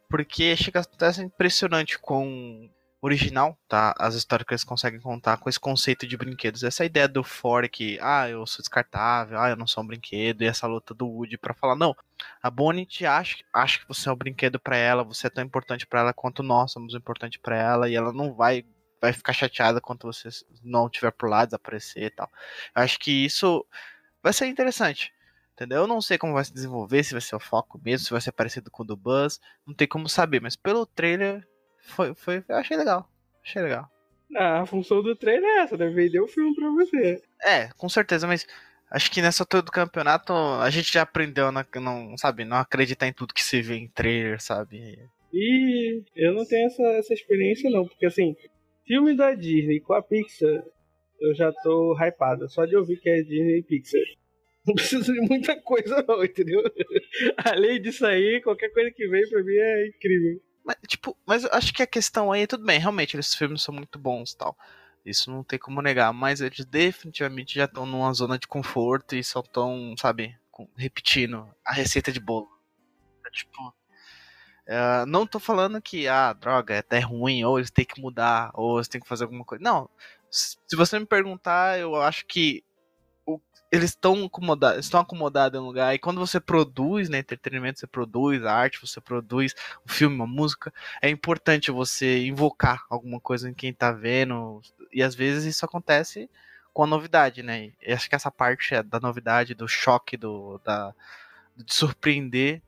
Porque 0.08 0.56
chega 0.56 0.80
até 0.80 1.12
ser 1.12 1.24
impressionante 1.24 1.98
com 1.98 2.70
original, 3.02 3.58
tá? 3.68 3.94
As 3.98 4.14
histórias 4.14 4.46
que 4.46 4.52
eles 4.52 4.64
conseguem 4.64 5.00
contar 5.00 5.38
com 5.38 5.48
esse 5.48 5.58
conceito 5.58 6.06
de 6.06 6.16
brinquedos. 6.16 6.62
Essa 6.62 6.84
ideia 6.84 7.08
do 7.08 7.24
Fork, 7.24 7.98
ah, 8.00 8.28
eu 8.28 8.46
sou 8.46 8.58
descartável, 8.58 9.38
ah, 9.40 9.50
eu 9.50 9.56
não 9.56 9.66
sou 9.66 9.82
um 9.82 9.86
brinquedo, 9.86 10.42
e 10.42 10.46
essa 10.46 10.66
luta 10.66 10.92
do 10.92 11.06
Woody 11.06 11.38
para 11.38 11.54
falar, 11.54 11.76
não, 11.76 11.96
a 12.42 12.50
Bonnie 12.50 12.84
te 12.84 13.06
acha, 13.06 13.38
acha 13.52 13.78
que 13.78 13.88
você 13.88 14.08
é 14.08 14.12
um 14.12 14.16
brinquedo 14.16 14.60
para 14.60 14.76
ela, 14.76 15.02
você 15.02 15.28
é 15.28 15.30
tão 15.30 15.42
importante 15.44 15.86
para 15.86 16.00
ela 16.00 16.12
quanto 16.12 16.42
nós 16.42 16.72
somos 16.72 16.94
importante 16.94 17.38
para 17.38 17.56
ela, 17.56 17.88
e 17.88 17.94
ela 17.94 18.12
não 18.12 18.34
vai 18.34 18.64
vai 19.00 19.14
ficar 19.14 19.32
chateada 19.32 19.80
quando 19.80 20.02
você 20.02 20.28
não 20.62 20.86
estiver 20.86 21.10
por 21.12 21.30
lá, 21.30 21.46
desaparecer 21.46 22.04
e 22.04 22.10
tal. 22.10 22.30
Eu 22.76 22.82
acho 22.82 22.98
que 22.98 23.24
isso 23.24 23.64
vai 24.22 24.32
ser 24.32 24.46
interessante. 24.46 25.10
Entendeu? 25.54 25.82
Eu 25.82 25.86
não 25.86 26.00
sei 26.00 26.16
como 26.16 26.32
vai 26.32 26.44
se 26.44 26.54
desenvolver, 26.54 27.04
se 27.04 27.12
vai 27.12 27.20
ser 27.20 27.36
o 27.36 27.40
foco 27.40 27.78
mesmo, 27.84 28.06
se 28.06 28.10
vai 28.10 28.20
ser 28.20 28.32
parecido 28.32 28.70
com 28.70 28.82
o 28.82 28.86
do 28.86 28.96
Buzz. 28.96 29.38
Não 29.66 29.74
tem 29.74 29.86
como 29.86 30.08
saber, 30.08 30.40
mas 30.40 30.56
pelo 30.56 30.86
trailer 30.86 31.46
foi, 31.82 32.14
foi, 32.14 32.44
eu 32.48 32.56
achei 32.56 32.76
legal. 32.76 33.08
Achei 33.42 33.62
legal. 33.62 33.88
Ah, 34.36 34.60
a 34.60 34.66
função 34.66 35.02
do 35.02 35.16
treino 35.16 35.44
é 35.44 35.58
essa, 35.60 35.76
né? 35.76 35.88
Vender 35.88 36.20
o 36.20 36.28
filme 36.28 36.54
pra 36.54 36.70
você. 36.70 37.20
É, 37.42 37.68
com 37.76 37.88
certeza, 37.88 38.26
mas 38.26 38.46
acho 38.90 39.10
que 39.10 39.22
nessa 39.22 39.42
altura 39.42 39.62
do 39.62 39.72
campeonato 39.72 40.32
a 40.32 40.70
gente 40.70 40.92
já 40.92 41.02
aprendeu 41.02 41.50
não, 41.50 42.16
sabe, 42.16 42.44
não 42.44 42.56
acreditar 42.56 43.06
em 43.06 43.12
tudo 43.12 43.34
que 43.34 43.42
se 43.42 43.60
vê 43.60 43.76
em 43.76 43.88
trailer, 43.88 44.40
sabe? 44.40 44.98
E 45.32 46.02
eu 46.16 46.32
não 46.32 46.44
tenho 46.44 46.66
essa, 46.66 46.82
essa 46.92 47.14
experiência 47.14 47.70
não, 47.70 47.86
porque 47.86 48.06
assim, 48.06 48.36
filme 48.86 49.16
da 49.16 49.34
Disney 49.34 49.80
com 49.80 49.94
a 49.94 50.02
Pixar, 50.02 50.64
eu 51.20 51.34
já 51.34 51.52
tô 51.62 51.96
hypado, 52.00 52.48
só 52.48 52.64
de 52.64 52.76
ouvir 52.76 52.98
que 52.98 53.08
é 53.08 53.22
Disney 53.22 53.58
e 53.58 53.62
Pixar. 53.62 54.00
Não 54.66 54.74
precisa 54.74 55.10
de 55.10 55.20
muita 55.22 55.58
coisa 55.62 56.04
não, 56.06 56.22
entendeu? 56.22 56.62
Além 57.50 57.80
disso 57.80 58.04
aí, 58.04 58.42
qualquer 58.42 58.68
coisa 58.68 58.90
que 58.90 59.08
vem 59.08 59.26
pra 59.26 59.42
mim 59.42 59.56
é 59.56 59.88
incrível. 59.88 60.38
Mas, 60.64 60.76
tipo, 60.86 61.16
mas 61.26 61.44
eu 61.44 61.50
acho 61.52 61.72
que 61.72 61.82
a 61.82 61.86
questão 61.86 62.30
aí, 62.32 62.46
tudo 62.46 62.64
bem, 62.64 62.78
realmente, 62.78 63.16
esses 63.16 63.34
filmes 63.34 63.62
são 63.62 63.74
muito 63.74 63.98
bons 63.98 64.34
tal. 64.34 64.56
Isso 65.04 65.30
não 65.30 65.42
tem 65.42 65.58
como 65.58 65.80
negar, 65.80 66.12
mas 66.12 66.40
eles 66.40 66.64
definitivamente 66.66 67.54
já 67.54 67.64
estão 67.64 67.86
numa 67.86 68.12
zona 68.12 68.38
de 68.38 68.46
conforto 68.46 69.16
e 69.16 69.24
só 69.24 69.40
estão, 69.40 69.94
sabe, 69.98 70.38
repetindo 70.76 71.48
a 71.64 71.72
receita 71.72 72.12
de 72.12 72.20
bolo. 72.20 72.48
É, 73.26 73.30
tipo, 73.30 73.68
uh, 73.68 75.06
não 75.06 75.26
tô 75.26 75.40
falando 75.40 75.80
que, 75.80 76.06
ah, 76.06 76.32
droga, 76.34 76.74
é 76.74 76.78
até 76.78 76.98
ruim, 77.00 77.44
ou 77.44 77.58
eles 77.58 77.70
têm 77.70 77.84
que 77.84 78.00
mudar, 78.00 78.50
ou 78.54 78.76
eles 78.78 78.88
têm 78.88 79.00
que 79.00 79.08
fazer 79.08 79.24
alguma 79.24 79.44
coisa. 79.44 79.64
Não, 79.64 79.88
se 80.30 80.76
você 80.76 80.98
me 80.98 81.06
perguntar, 81.06 81.78
eu 81.78 81.96
acho 81.96 82.26
que 82.26 82.62
eles 83.70 83.90
estão 83.90 84.24
acomodados, 84.24 84.84
estão 84.84 85.00
acomodados 85.00 85.58
em 85.58 85.62
um 85.62 85.66
lugar. 85.66 85.94
E 85.94 85.98
quando 85.98 86.18
você 86.18 86.40
produz 86.40 87.08
né, 87.08 87.18
entretenimento, 87.18 87.78
você 87.78 87.86
produz 87.86 88.44
arte, 88.44 88.80
você 88.80 89.00
produz 89.00 89.54
um 89.86 89.92
filme, 89.92 90.16
uma 90.16 90.26
música, 90.26 90.72
é 91.00 91.08
importante 91.08 91.70
você 91.70 92.26
invocar 92.26 92.84
alguma 92.90 93.20
coisa 93.20 93.48
em 93.48 93.54
quem 93.54 93.72
tá 93.72 93.92
vendo. 93.92 94.60
E 94.92 95.02
às 95.02 95.14
vezes 95.14 95.44
isso 95.44 95.64
acontece 95.64 96.28
com 96.72 96.82
a 96.82 96.86
novidade, 96.86 97.42
né? 97.42 97.72
E 97.80 97.92
acho 97.92 98.08
que 98.08 98.14
essa 98.14 98.30
parte 98.30 98.74
é 98.74 98.82
da 98.82 98.98
novidade, 98.98 99.54
do 99.54 99.68
choque, 99.68 100.16
do, 100.16 100.60
da, 100.64 100.94
de 101.56 101.72
surpreender, 101.72 102.62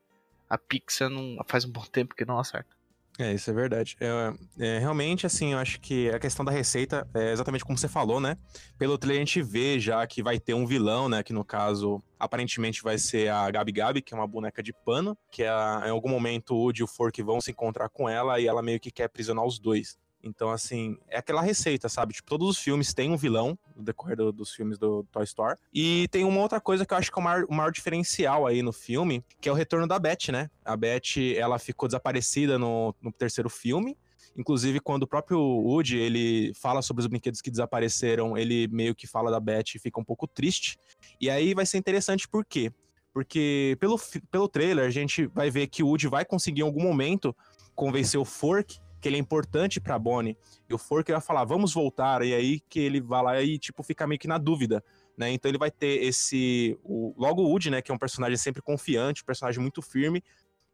a 0.49 0.59
Pixar 0.59 1.09
não, 1.09 1.38
faz 1.47 1.64
um 1.64 1.71
bom 1.71 1.85
tempo 1.85 2.14
que 2.14 2.25
não 2.25 2.38
acerta. 2.38 2.82
É, 3.23 3.33
isso 3.33 3.49
é 3.49 3.52
verdade. 3.52 3.97
É, 4.00 4.35
é, 4.59 4.79
realmente, 4.81 5.25
assim, 5.25 5.52
eu 5.52 5.59
acho 5.59 5.81
que 5.81 6.11
a 6.11 6.19
questão 6.19 6.45
da 6.45 6.50
receita 6.50 7.07
é 7.14 7.31
exatamente 7.31 7.64
como 7.64 7.79
você 7.79 7.87
falou, 7.87 8.19
né? 8.19 8.37
Pelo 8.76 8.99
trailer 8.99 9.23
a 9.23 9.25
gente 9.25 9.41
vê 9.41 9.79
já 9.79 10.05
que 10.09 10.25
vai 10.25 10.41
ter 10.41 10.55
um 10.55 10.67
vilão, 10.67 11.09
né? 11.09 11.23
Que 11.23 11.33
no 11.33 11.45
caso, 11.45 12.02
aparentemente 12.19 12.83
vai 12.83 12.99
ser 12.99 13.29
a 13.29 13.49
Gabi 13.49 13.71
Gabi, 13.71 14.02
que 14.02 14.12
é 14.12 14.17
uma 14.17 14.26
boneca 14.26 14.61
de 14.61 14.73
pano, 14.73 15.17
que 15.31 15.45
é, 15.45 15.49
em 15.87 15.91
algum 15.91 16.09
momento 16.09 16.52
o 16.52 16.64
Woody 16.64 16.81
e 16.81 16.83
o 16.83 16.88
Fork 16.88 17.23
vão 17.23 17.41
se 17.41 17.52
encontrar 17.52 17.88
com 17.88 18.09
ela 18.09 18.41
e 18.41 18.47
ela 18.49 18.61
meio 18.61 18.81
que 18.81 18.91
quer 18.91 19.05
aprisionar 19.05 19.45
os 19.45 19.61
dois. 19.61 19.97
Então, 20.23 20.50
assim, 20.50 20.97
é 21.09 21.19
aquela 21.19 21.43
receita, 21.43 21.88
sabe? 21.88 22.14
Tipo, 22.14 22.29
todos 22.29 22.49
os 22.49 22.59
filmes 22.59 22.95
têm 22.95 23.11
um 23.11 23.17
vilão, 23.17 23.59
no 23.75 23.83
decorrer 23.83 24.17
do, 24.17 24.31
dos 24.31 24.52
filmes 24.52 24.79
do 24.79 25.05
Toy 25.11 25.25
Story. 25.25 25.59
E 25.75 26.07
tem 26.09 26.25
uma 26.25 26.41
outra 26.41 26.61
coisa 26.61 26.87
que 26.87 26.95
eu 26.95 26.99
acho 26.99 27.11
que 27.11 27.19
é 27.19 27.21
o 27.21 27.25
maior, 27.25 27.45
o 27.49 27.55
maior, 27.55 27.73
diferencial 27.73 28.47
aí 28.47 28.62
no 28.62 28.73
filme, 28.73 29.25
que 29.41 29.49
é 29.49 29.52
o 29.52 29.55
retorno 29.55 29.87
da 29.87 29.99
Beth, 29.99 30.31
né? 30.31 30.49
A 30.64 30.76
Beth, 30.76 31.37
ela 31.37 31.59
ficou 31.59 31.88
desaparecida 31.88 32.59
no, 32.59 32.95
no 33.02 33.11
terceiro 33.11 33.50
filme. 33.50 33.97
Inclusive, 34.37 34.81
quando 34.81 35.02
o 35.02 35.07
próprio 35.07 35.38
Woody, 35.41 35.99
ele 35.99 36.52
fala 36.55 36.81
sobre 36.81 37.00
os 37.02 37.07
brinquedos 37.07 37.41
que 37.41 37.50
desapareceram, 37.50 38.38
ele 38.38 38.69
meio 38.69 38.95
que 38.95 39.07
fala 39.07 39.31
da 39.31 39.41
Beth 39.41 39.75
e 39.75 39.79
fica 39.79 40.00
um 40.00 40.05
pouco 40.05 40.26
triste. 40.26 40.79
E 41.21 41.29
aí 41.29 41.52
vai 41.52 41.67
ser 41.67 41.79
interessante 41.79 42.29
por 42.29 42.45
quê? 42.45 42.73
Porque 43.12 43.76
pelo, 43.79 44.00
pelo 44.31 44.49
trailer, 44.49 44.87
a 44.87 44.91
gente 44.91 45.26
vai 45.26 45.50
ver 45.50 45.67
que 45.67 45.83
o 45.83 45.88
Woody 45.88 46.09
vai 46.09 46.25
conseguir 46.25 46.61
em 46.61 46.64
algum 46.64 46.83
momento 46.83 47.37
convencer 47.75 48.19
o 48.19 48.25
Fork 48.25 48.79
que 49.02 49.09
ele 49.09 49.16
é 49.16 49.21
importante 49.21 49.80
pra 49.80 49.99
Bonnie. 49.99 50.38
E 50.71 50.73
o 50.73 50.78
Forker 50.78 51.16
vai 51.16 51.21
falar, 51.21 51.44
vamos 51.44 51.75
voltar, 51.75 52.23
e 52.25 52.32
aí 52.32 52.61
que 52.61 52.78
ele 52.78 53.00
vai 53.00 53.23
lá 53.23 53.42
e, 53.42 53.59
tipo, 53.59 53.82
fica 53.82 54.06
meio 54.06 54.18
que 54.18 54.28
na 54.28 54.38
dúvida, 54.38 54.82
né? 55.18 55.30
Então 55.30 55.50
ele 55.50 55.59
vai 55.59 55.71
ter 55.71 56.02
esse... 56.04 56.78
O, 56.82 57.12
logo 57.18 57.42
o 57.42 57.49
Woody, 57.49 57.68
né, 57.68 57.82
que 57.82 57.90
é 57.90 57.94
um 57.94 57.99
personagem 57.99 58.37
sempre 58.37 58.62
confiante, 58.62 59.23
um 59.23 59.26
personagem 59.26 59.61
muito 59.61 59.82
firme, 59.82 60.23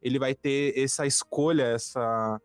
ele 0.02 0.18
vai 0.18 0.34
ter 0.34 0.78
essa 0.78 1.06
escolha, 1.06 1.64
essa 1.64 2.40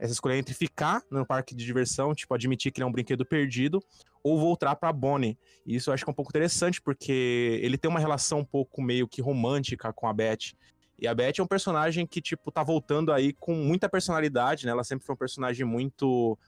essa 0.00 0.14
escolha 0.14 0.34
entre 0.38 0.54
ficar 0.54 1.02
no 1.10 1.26
parque 1.26 1.54
de 1.54 1.62
diversão, 1.62 2.14
tipo, 2.14 2.32
admitir 2.32 2.72
que 2.72 2.80
ele 2.80 2.84
é 2.84 2.86
um 2.86 2.92
brinquedo 2.92 3.24
perdido, 3.24 3.84
ou 4.24 4.38
voltar 4.38 4.74
para 4.74 4.90
Bonnie. 4.90 5.38
E 5.66 5.76
isso 5.76 5.90
eu 5.90 5.94
acho 5.94 6.04
que 6.04 6.10
é 6.10 6.12
um 6.12 6.14
pouco 6.14 6.30
interessante, 6.30 6.80
porque 6.80 7.60
ele 7.62 7.76
tem 7.76 7.90
uma 7.90 8.00
relação 8.00 8.38
um 8.38 8.44
pouco 8.44 8.80
meio 8.80 9.06
que 9.06 9.20
romântica 9.20 9.92
com 9.92 10.08
a 10.08 10.12
Beth. 10.14 10.54
E 11.00 11.08
a 11.08 11.14
Beth 11.14 11.38
é 11.38 11.42
um 11.42 11.46
personagem 11.46 12.06
que, 12.06 12.20
tipo, 12.20 12.52
tá 12.52 12.62
voltando 12.62 13.10
aí 13.10 13.32
com 13.32 13.54
muita 13.54 13.88
personalidade, 13.88 14.66
né? 14.66 14.72
Ela 14.72 14.84
sempre 14.84 15.06
foi 15.06 15.14
um 15.14 15.18
personagem 15.18 15.64
muito. 15.64 16.38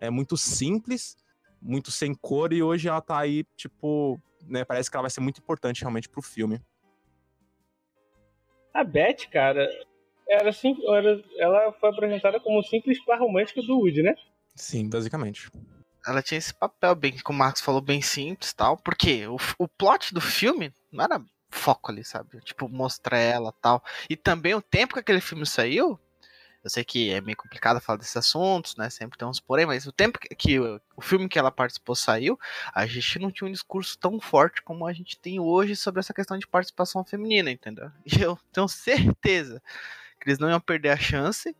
É 0.00 0.10
muito 0.10 0.36
simples, 0.36 1.16
muito 1.62 1.92
sem 1.92 2.12
cor, 2.14 2.52
e 2.52 2.62
hoje 2.62 2.88
ela 2.88 3.00
tá 3.00 3.18
aí, 3.18 3.44
tipo, 3.56 4.20
né? 4.48 4.64
Parece 4.64 4.90
que 4.90 4.96
ela 4.96 5.02
vai 5.02 5.10
ser 5.10 5.20
muito 5.20 5.38
importante 5.38 5.82
realmente 5.82 6.08
pro 6.08 6.20
filme. 6.22 6.60
A 8.74 8.82
Beth, 8.82 9.28
cara, 9.30 9.68
era 10.28 10.52
sim, 10.52 10.76
era, 10.88 11.22
ela 11.36 11.72
foi 11.74 11.90
apresentada 11.90 12.40
como 12.40 12.62
simples 12.62 13.04
par 13.04 13.20
romântica 13.20 13.62
do 13.62 13.78
Woody, 13.78 14.02
né? 14.02 14.14
Sim, 14.56 14.88
basicamente. 14.88 15.50
Ela 16.04 16.22
tinha 16.22 16.38
esse 16.38 16.54
papel 16.54 16.94
bem, 16.94 17.18
como 17.18 17.36
o 17.36 17.38
Marcos 17.38 17.60
falou, 17.60 17.80
bem 17.80 18.00
simples 18.00 18.52
tal, 18.52 18.76
porque 18.76 19.26
o, 19.26 19.36
o 19.58 19.68
plot 19.68 20.14
do 20.14 20.20
filme 20.20 20.72
não 20.90 21.04
era 21.04 21.22
foco 21.50 21.90
ali, 21.90 22.04
sabe? 22.04 22.40
Tipo, 22.40 22.68
mostrar 22.68 23.18
ela 23.18 23.52
tal. 23.60 23.82
E 24.08 24.16
também 24.16 24.54
o 24.54 24.62
tempo 24.62 24.94
que 24.94 25.00
aquele 25.00 25.20
filme 25.20 25.46
saiu, 25.46 25.98
eu 26.62 26.68
sei 26.68 26.84
que 26.84 27.10
é 27.10 27.20
meio 27.20 27.36
complicado 27.36 27.80
falar 27.80 27.98
desses 27.98 28.16
assuntos, 28.16 28.76
né? 28.76 28.90
Sempre 28.90 29.18
tem 29.18 29.26
uns 29.26 29.40
porém, 29.40 29.64
mas 29.64 29.86
o 29.86 29.92
tempo 29.92 30.18
que, 30.18 30.60
o, 30.60 30.80
o, 30.94 31.00
filme 31.00 31.28
que 31.28 31.38
ela 31.38 31.50
participou 31.50 31.96
saiu, 31.96 32.38
a 32.74 32.84
gente 32.86 33.18
não 33.18 33.30
tinha 33.30 33.48
um 33.48 33.52
discurso 33.52 33.98
tão 33.98 34.20
forte 34.20 34.62
como 34.62 34.86
a 34.86 34.92
gente 34.92 35.18
tem 35.18 35.40
hoje 35.40 35.74
sobre 35.74 36.00
essa 36.00 36.12
questão 36.12 36.38
de 36.38 36.46
participação 36.46 37.04
feminina, 37.04 37.50
entendeu? 37.50 37.90
E 38.04 38.20
eu 38.20 38.38
tenho 38.52 38.68
certeza 38.68 39.62
que 40.20 40.28
eles 40.28 40.38
não 40.38 40.50
iam 40.50 40.60
perder 40.60 40.90
a 40.90 40.98
chance 40.98 41.56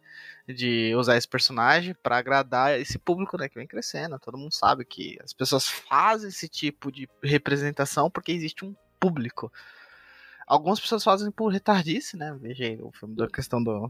de 0.46 0.94
usar 0.94 1.16
esse 1.16 1.26
personagem 1.26 1.94
para 2.02 2.18
agradar 2.18 2.78
esse 2.78 2.98
público 2.98 3.38
né, 3.38 3.48
que 3.48 3.54
vem 3.54 3.66
crescendo. 3.66 4.18
Todo 4.18 4.36
mundo 4.36 4.52
sabe 4.52 4.84
que 4.84 5.18
as 5.24 5.32
pessoas 5.32 5.66
fazem 5.66 6.28
esse 6.28 6.46
tipo 6.46 6.92
de 6.92 7.08
representação 7.22 8.10
porque 8.10 8.32
existe 8.32 8.66
um 8.66 8.74
público. 8.98 9.50
Algumas 10.50 10.80
pessoas 10.80 11.04
fazem 11.04 11.30
por 11.30 11.52
retardice, 11.52 12.16
né? 12.16 12.36
Veja 12.40 12.64
aí 12.64 12.76
o 12.82 12.90
filme 12.90 13.14
da 13.14 13.28
questão 13.28 13.62
do, 13.62 13.88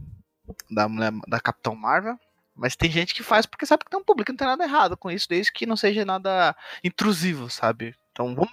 da 0.71 0.87
mulher 0.87 1.11
da 1.26 1.40
Capitão 1.40 1.75
Marvel. 1.75 2.21
Mas 2.55 2.76
tem 2.76 2.90
gente 2.90 3.14
que 3.14 3.23
faz 3.23 3.47
porque 3.47 3.64
sabe 3.64 3.83
que 3.83 3.90
tem 3.90 3.99
um 3.99 4.05
público, 4.05 4.31
não 4.31 4.37
tem 4.37 4.47
nada 4.47 4.62
errado 4.62 4.95
com 4.95 5.11
isso, 5.11 5.26
desde 5.26 5.50
que 5.50 5.64
não 5.64 5.75
seja 5.75 6.05
nada 6.05 6.55
intrusivo, 6.85 7.49
sabe? 7.49 7.97
Então 8.12 8.35
vamos 8.35 8.52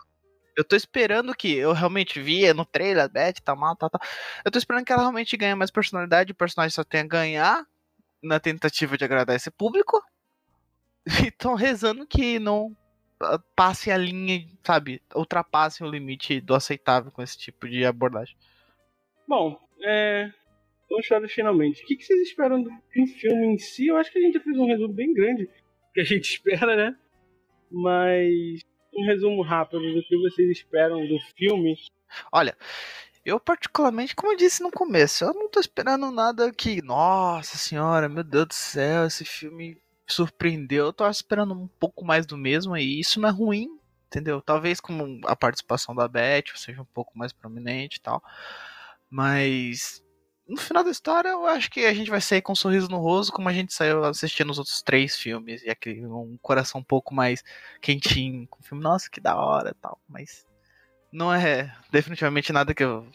eu 0.55 0.63
tô 0.63 0.75
esperando 0.75 1.35
que 1.35 1.53
eu 1.53 1.73
realmente 1.73 2.19
via 2.19 2.51
no 2.53 2.65
trailer, 2.65 3.07
Beth, 3.07 3.41
tá 3.43 3.55
mal, 3.55 3.75
tá, 3.75 3.89
tá. 3.89 3.99
Eu 4.43 4.49
tô 4.49 4.57
esperando 4.57 4.85
que 4.85 4.91
ela 4.91 5.03
realmente 5.03 5.37
ganhe 5.37 5.53
mais 5.53 5.69
personalidade, 5.69 6.31
o 6.31 6.35
personagem 6.35 6.73
só 6.73 6.83
tenha 6.83 7.03
a 7.03 7.07
ganhar 7.07 7.67
na 8.23 8.39
tentativa 8.39 8.97
de 8.97 9.05
agradar 9.05 9.35
esse 9.35 9.51
público. 9.51 10.01
E 11.27 11.31
tão 11.31 11.55
rezando 11.55 12.07
que 12.07 12.39
não 12.39 12.75
passe 13.55 13.91
a 13.91 13.97
linha, 13.97 14.45
sabe, 14.63 15.01
ultrapassem 15.15 15.85
o 15.85 15.89
limite 15.89 16.39
do 16.39 16.53
aceitável 16.53 17.11
com 17.11 17.21
esse 17.21 17.37
tipo 17.37 17.67
de 17.67 17.85
abordagem. 17.85 18.35
Bom, 19.27 19.59
é. 19.83 20.31
Vamos 20.89 21.05
falar 21.05 21.27
finalmente. 21.27 21.83
O 21.83 21.85
que 21.85 22.01
vocês 22.01 22.21
esperam 22.21 22.63
do 22.63 22.69
filme 23.19 23.47
em 23.47 23.57
si? 23.57 23.87
Eu 23.87 23.97
acho 23.97 24.11
que 24.11 24.19
a 24.19 24.21
gente 24.21 24.35
já 24.35 24.39
fez 24.39 24.57
um 24.57 24.67
resumo 24.67 24.93
bem 24.93 25.13
grande 25.13 25.49
que 25.93 26.01
a 26.01 26.03
gente 26.03 26.29
espera, 26.31 26.75
né? 26.75 26.97
Mas 27.69 28.61
um 28.93 29.05
resumo 29.05 29.41
rápido 29.41 29.81
do 29.93 30.03
que 30.03 30.17
vocês 30.17 30.49
esperam 30.49 31.05
do 31.05 31.19
filme. 31.35 31.75
Olha, 32.31 32.57
eu 33.25 33.39
particularmente, 33.39 34.15
como 34.15 34.31
eu 34.31 34.37
disse 34.37 34.63
no 34.63 34.71
começo, 34.71 35.25
eu 35.25 35.33
não 35.33 35.49
tô 35.49 35.59
esperando 35.59 36.09
nada 36.09 36.51
que, 36.53 36.81
nossa 36.81 37.57
senhora, 37.57 38.07
meu 38.07 38.23
Deus 38.23 38.47
do 38.47 38.53
céu, 38.53 39.05
esse 39.05 39.25
filme 39.25 39.77
surpreendeu. 40.07 40.87
Eu 40.87 40.93
tô 40.93 41.09
esperando 41.09 41.53
um 41.53 41.67
pouco 41.67 42.05
mais 42.05 42.25
do 42.25 42.37
mesmo 42.37 42.75
e 42.77 42.99
isso 42.99 43.19
não 43.19 43.29
é 43.29 43.31
ruim, 43.31 43.67
entendeu? 44.07 44.41
Talvez 44.41 44.79
como 44.79 45.21
a 45.25 45.35
participação 45.35 45.95
da 45.95 46.07
Beth 46.07 46.55
seja 46.55 46.81
um 46.81 46.85
pouco 46.85 47.17
mais 47.17 47.33
prominente 47.33 47.97
e 47.97 48.01
tal. 48.01 48.23
Mas 49.09 50.03
no 50.47 50.57
final 50.57 50.83
da 50.83 50.91
história, 50.91 51.29
eu 51.29 51.45
acho 51.45 51.69
que 51.69 51.85
a 51.85 51.93
gente 51.93 52.09
vai 52.09 52.21
sair 52.21 52.41
com 52.41 52.53
um 52.53 52.55
sorriso 52.55 52.87
no 52.87 52.99
rosto, 52.99 53.33
como 53.33 53.49
a 53.49 53.53
gente 53.53 53.73
saiu 53.73 54.03
assistindo 54.05 54.49
os 54.49 54.57
outros 54.57 54.81
três 54.81 55.17
filmes, 55.17 55.61
e 55.63 55.69
aquele 55.69 56.05
um 56.05 56.37
coração 56.41 56.79
um 56.79 56.83
pouco 56.83 57.13
mais 57.13 57.43
quentinho, 57.81 58.47
com 58.47 58.61
o 58.61 58.63
filme, 58.63 58.81
nossa, 58.81 59.09
que 59.09 59.19
da 59.19 59.35
hora 59.35 59.75
tal. 59.81 59.99
Mas 60.07 60.45
não 61.11 61.33
é 61.33 61.75
definitivamente 61.91 62.53
nada 62.53 62.73
que, 62.73 62.83
eu, 62.83 63.05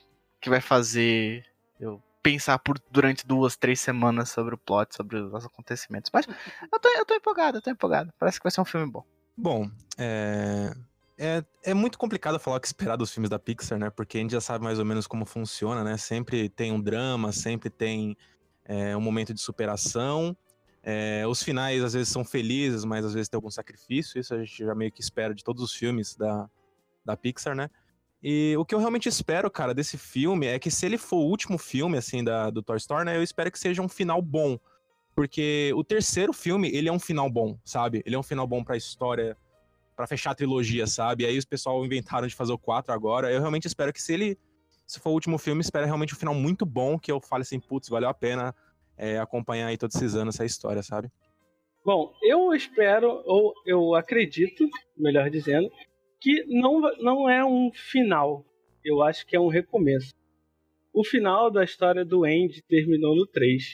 que 0.41 0.51
vai 0.51 0.61
fazer 0.61 1.45
eu 1.81 2.03
pensar 2.23 2.59
por 2.59 2.79
durante 2.91 3.27
duas, 3.27 3.57
três 3.57 3.81
semanas 3.81 4.31
sobre 4.31 4.55
o 4.55 4.59
plot, 4.59 4.95
sobre 4.95 5.19
os 5.19 5.45
acontecimentos. 5.45 6.11
Mas 6.13 6.27
eu 6.73 6.81
tô, 6.81 6.89
eu 6.89 7.07
tô 7.07 7.15
empolgado, 7.15 7.59
eu 7.59 7.63
tô 7.63 7.71
empolgado. 7.71 8.13
Parece 8.19 8.39
que 8.39 8.45
vai 8.45 8.51
ser 8.51 8.61
um 8.61 8.65
filme 8.65 8.91
bom. 8.91 9.05
Bom, 9.37 9.71
é 9.99 10.73
é, 11.19 11.45
é 11.63 11.73
muito 11.73 11.99
complicado 11.99 12.39
falar 12.41 12.57
o 12.57 12.61
que 12.61 12.67
esperar 12.67 12.97
dos 12.97 13.13
filmes 13.13 13.31
da 13.31 13.39
Pixar, 13.39 13.79
né? 13.79 13.91
Porque 13.91 14.19
a 14.19 14.21
gente 14.21 14.33
já 14.33 14.41
sabe 14.41 14.65
mais 14.65 14.81
ou 14.81 14.85
menos 14.85 15.07
como 15.07 15.25
funciona, 15.25 15.85
né? 15.85 15.97
Sempre 15.97 16.49
tem 16.49 16.73
um 16.73 16.81
drama, 16.81 17.31
sempre 17.31 17.71
tem 17.71 18.17
é, 18.65 18.97
um 18.97 19.01
momento 19.01 19.33
de 19.33 19.41
superação. 19.41 20.37
É, 20.83 21.25
os 21.29 21.41
finais 21.41 21.83
às 21.85 21.93
vezes 21.93 22.09
são 22.09 22.25
felizes, 22.25 22.85
mas 22.85 23.05
às 23.05 23.15
vezes 23.15 23.29
tem 23.29 23.39
algum 23.39 23.51
sacrifício. 23.53 24.19
Isso 24.19 24.35
a 24.35 24.39
gente 24.39 24.65
já 24.65 24.75
meio 24.75 24.91
que 24.91 25.01
espera 25.01 25.33
de 25.33 25.45
todos 25.45 25.63
os 25.63 25.73
filmes 25.73 26.17
da, 26.17 26.51
da 27.05 27.17
Pixar, 27.17 27.55
né? 27.55 27.71
E 28.23 28.55
o 28.57 28.65
que 28.65 28.75
eu 28.75 28.79
realmente 28.79 29.09
espero, 29.09 29.51
cara, 29.51 29.75
desse 29.75 29.99
filme 29.99 30.47
é 30.47 30.59
que 30.59 30.71
se 30.71 30.87
ele 30.87 30.97
for 30.97 31.17
o 31.17 31.29
último 31.29 31.59
filme, 31.59 31.99
assim, 31.99 32.23
da, 32.23 32.51
do 32.51 32.63
Toy 32.63 32.77
Story, 32.77 33.05
né? 33.05 33.17
Eu 33.17 33.23
espero 33.23 33.51
que 33.51 33.59
seja 33.59 33.83
um 33.83 33.89
final 33.89 34.23
bom. 34.23 34.59
Porque 35.15 35.73
o 35.75 35.85
terceiro 35.85 36.33
filme, 36.33 36.71
ele 36.71 36.89
é 36.89 36.93
um 36.93 37.01
final 37.01 37.29
bom, 37.29 37.59
sabe? 37.65 38.03
Ele 38.07 38.15
é 38.15 38.19
um 38.19 38.23
final 38.23 38.47
bom 38.47 38.65
pra 38.65 38.77
história 38.77 39.37
para 39.95 40.07
fechar 40.07 40.31
a 40.31 40.35
trilogia, 40.35 40.87
sabe? 40.87 41.25
E 41.25 41.27
aí 41.27 41.37
os 41.37 41.45
pessoal 41.45 41.85
inventaram 41.85 42.27
de 42.27 42.35
fazer 42.35 42.53
o 42.53 42.59
4 42.59 42.95
agora. 42.95 43.31
Eu 43.31 43.41
realmente 43.41 43.67
espero 43.67 43.93
que 43.93 44.01
se 44.01 44.15
ele 44.15 44.39
se 44.87 45.01
for 45.01 45.11
o 45.11 45.15
último 45.15 45.39
filme, 45.39 45.61
espero 45.61 45.87
realmente 45.87 46.15
um 46.15 46.19
final 46.19 46.35
muito 46.35 46.67
bom, 46.67 46.99
que 46.99 47.11
eu 47.11 47.21
fale 47.21 47.43
assim, 47.43 47.59
putz, 47.59 47.89
valeu 47.89 48.09
a 48.09 48.15
pena 48.15 48.55
é, 48.97 49.19
acompanhar 49.19 49.69
aí 49.69 49.79
todos 49.79 49.97
esses 49.97 50.15
anos 50.15 50.35
essa 50.35 50.45
história, 50.45 50.83
sabe? 50.83 51.11
Bom, 51.85 52.13
eu 52.23 52.53
espero, 52.53 53.23
ou 53.25 53.55
eu 53.67 53.95
acredito, 53.95 54.69
melhor 54.97 55.31
dizendo, 55.31 55.71
que 56.23 56.45
não, 56.47 56.81
não 57.01 57.29
é 57.29 57.45
um 57.45 57.73
final. 57.73 58.47
Eu 58.85 59.03
acho 59.03 59.27
que 59.27 59.35
é 59.35 59.41
um 59.41 59.49
recomeço. 59.49 60.15
O 60.95 61.03
final 61.03 61.51
da 61.51 61.65
história 61.65 62.05
do 62.05 62.25
Andy 62.25 62.63
terminou 62.63 63.17
no 63.17 63.27
3. 63.27 63.73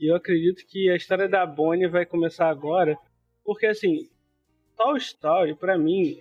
E 0.00 0.10
eu 0.10 0.16
acredito 0.16 0.66
que 0.66 0.90
a 0.90 0.96
história 0.96 1.28
da 1.28 1.46
Bonnie 1.46 1.86
vai 1.86 2.04
começar 2.04 2.50
agora, 2.50 2.98
porque 3.44 3.66
assim, 3.66 4.08
Toy 4.76 4.98
Story, 4.98 5.54
para 5.54 5.78
mim, 5.78 6.18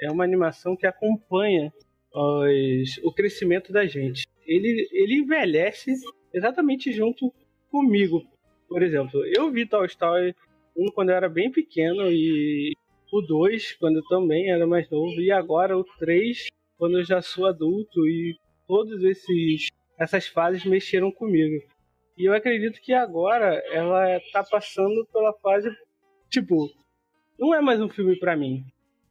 é 0.00 0.08
uma 0.10 0.22
animação 0.22 0.76
que 0.76 0.86
acompanha 0.86 1.72
os, 2.14 2.98
o 3.02 3.12
crescimento 3.12 3.72
da 3.72 3.86
gente. 3.86 4.26
Ele, 4.46 4.88
ele 4.92 5.16
envelhece 5.16 5.92
exatamente 6.32 6.92
junto 6.92 7.34
comigo. 7.68 8.22
Por 8.68 8.80
exemplo, 8.80 9.24
eu 9.26 9.50
vi 9.50 9.66
Toy 9.66 9.86
Story 9.86 10.36
1 10.76 10.86
quando 10.94 11.10
eu 11.10 11.16
era 11.16 11.28
bem 11.28 11.50
pequeno 11.50 12.10
e 12.12 12.74
o 13.12 13.20
2 13.20 13.74
quando 13.74 13.96
eu 13.96 14.04
também 14.08 14.50
era 14.50 14.66
mais 14.66 14.88
novo 14.90 15.20
e 15.20 15.30
agora 15.30 15.76
o 15.76 15.84
3 15.98 16.46
quando 16.76 16.98
eu 16.98 17.04
já 17.04 17.20
sou 17.20 17.46
adulto 17.46 18.06
e 18.06 18.36
todos 18.66 19.02
esses 19.02 19.68
essas 19.98 20.26
fases 20.26 20.64
mexeram 20.64 21.12
comigo. 21.12 21.62
E 22.16 22.24
eu 22.24 22.32
acredito 22.32 22.80
que 22.80 22.92
agora 22.92 23.62
ela 23.72 24.20
tá 24.32 24.42
passando 24.44 25.06
pela 25.12 25.32
fase 25.34 25.70
tipo 26.30 26.70
não 27.38 27.54
é 27.54 27.60
mais 27.60 27.80
um 27.80 27.88
filme 27.88 28.18
para 28.18 28.36
mim, 28.36 28.64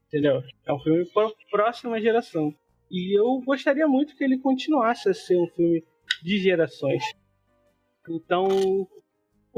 entendeu? 0.08 0.44
É 0.66 0.74
um 0.74 0.80
filme 0.80 1.06
para 1.12 1.32
próxima 1.50 2.00
geração. 2.00 2.54
E 2.92 3.18
eu 3.18 3.42
gostaria 3.42 3.88
muito 3.88 4.16
que 4.16 4.24
ele 4.24 4.40
continuasse 4.40 5.10
a 5.10 5.14
ser 5.14 5.38
um 5.38 5.48
filme 5.48 5.84
de 6.24 6.38
gerações. 6.40 7.04
Então, 8.08 8.88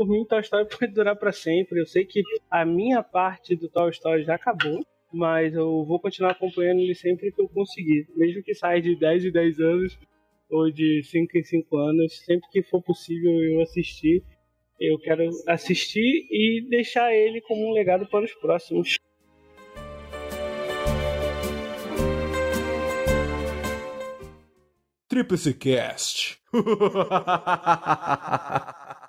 por 0.01 0.08
mim, 0.08 0.25
Toy 0.25 0.41
Story 0.41 0.67
pode 0.79 0.93
durar 0.93 1.15
para 1.15 1.31
sempre. 1.31 1.79
Eu 1.79 1.86
sei 1.86 2.05
que 2.05 2.24
a 2.50 2.65
minha 2.65 3.03
parte 3.03 3.55
do 3.55 3.70
Toy 3.70 3.91
Story 3.91 4.24
já 4.24 4.36
acabou, 4.36 4.84
mas 5.13 5.53
eu 5.53 5.86
vou 5.86 6.00
continuar 6.00 6.31
acompanhando 6.31 6.79
ele 6.79 6.96
sempre 6.96 7.31
que 7.31 7.41
eu 7.41 7.48
conseguir. 7.50 8.08
Mesmo 8.15 8.41
que 8.41 8.55
saia 8.55 8.81
de 8.81 8.96
10 8.96 9.25
em 9.25 9.31
10 9.31 9.60
anos 9.60 10.00
ou 10.50 10.72
de 10.72 11.03
5 11.03 11.38
em 11.38 11.43
5 11.43 11.77
anos, 11.77 12.20
sempre 12.25 12.50
que 12.51 12.63
for 12.63 12.81
possível 12.81 13.31
eu 13.43 13.62
assistir 13.62 14.24
eu 14.84 14.98
quero 14.98 15.29
assistir 15.48 16.25
e 16.31 16.65
deixar 16.67 17.13
ele 17.13 17.39
como 17.41 17.70
um 17.70 17.72
legado 17.72 18.08
para 18.08 18.25
os 18.25 18.34
próximos. 18.34 18.98
Tríplice 25.08 25.53
Cast. 25.53 26.41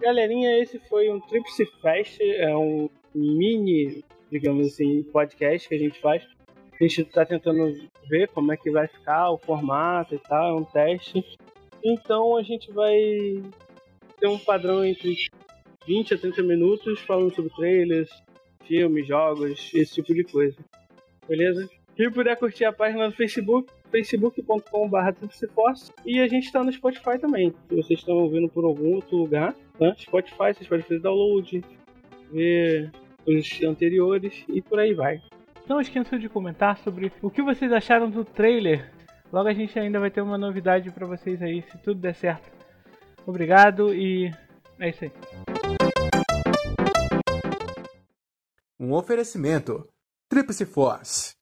Galerinha, 0.00 0.58
esse 0.58 0.78
foi 0.88 1.10
um 1.10 1.20
Tripsy 1.20 1.66
Fest, 1.82 2.18
é 2.20 2.56
um 2.56 2.88
mini, 3.14 4.02
digamos 4.30 4.68
assim, 4.68 5.02
podcast 5.02 5.68
que 5.68 5.74
a 5.74 5.78
gente 5.78 6.00
faz. 6.00 6.26
A 6.72 6.82
gente 6.82 7.02
está 7.02 7.26
tentando 7.26 7.78
ver 8.08 8.28
como 8.28 8.50
é 8.50 8.56
que 8.56 8.70
vai 8.70 8.86
ficar 8.88 9.30
o 9.30 9.36
formato 9.36 10.14
e 10.14 10.18
tal, 10.18 10.56
é 10.56 10.60
um 10.60 10.64
teste. 10.64 11.22
Então 11.84 12.34
a 12.38 12.42
gente 12.42 12.72
vai 12.72 12.96
ter 14.18 14.26
um 14.26 14.38
padrão 14.38 14.82
entre 14.82 15.14
20 15.86 16.14
a 16.14 16.18
30 16.18 16.42
minutos 16.44 16.98
falando 17.00 17.34
sobre 17.34 17.54
trailers, 17.54 18.10
filmes, 18.64 19.06
jogos, 19.06 19.70
esse 19.74 19.94
tipo 19.96 20.14
de 20.14 20.24
coisa. 20.24 20.56
Beleza? 21.28 21.68
Quem 21.96 22.10
puder 22.10 22.36
curtir 22.36 22.64
a 22.64 22.72
página 22.72 23.06
no 23.06 23.12
Facebook, 23.12 23.70
facebook.com.br 23.90 25.12
Tripsiforce. 25.18 25.92
E 26.04 26.20
a 26.20 26.28
gente 26.28 26.44
está 26.44 26.62
no 26.62 26.72
Spotify 26.72 27.18
também. 27.18 27.52
Se 27.68 27.76
vocês 27.76 28.00
estão 28.00 28.16
ouvindo 28.16 28.48
por 28.48 28.64
algum 28.64 28.94
outro 28.94 29.16
lugar, 29.16 29.54
né? 29.78 29.94
Spotify, 29.98 30.54
vocês 30.54 30.68
podem 30.68 30.84
fazer 30.84 31.00
download, 31.00 31.62
ver 32.32 32.90
os 33.26 33.62
anteriores 33.62 34.44
e 34.48 34.62
por 34.62 34.78
aí 34.78 34.94
vai. 34.94 35.20
Não 35.68 35.80
esqueçam 35.80 36.18
de 36.18 36.28
comentar 36.28 36.78
sobre 36.78 37.12
o 37.22 37.30
que 37.30 37.42
vocês 37.42 37.72
acharam 37.72 38.10
do 38.10 38.24
trailer. 38.24 38.90
Logo 39.32 39.48
a 39.48 39.52
gente 39.52 39.78
ainda 39.78 40.00
vai 40.00 40.10
ter 40.10 40.20
uma 40.20 40.36
novidade 40.36 40.90
para 40.90 41.06
vocês 41.06 41.40
aí, 41.40 41.62
se 41.62 41.78
tudo 41.78 42.00
der 42.00 42.14
certo. 42.14 42.50
Obrigado 43.26 43.94
e 43.94 44.30
é 44.78 44.88
isso 44.88 45.04
aí. 45.04 45.12
Um 48.78 48.92
oferecimento. 48.94 49.86
Tríplice 50.28 50.64
Force. 50.64 51.39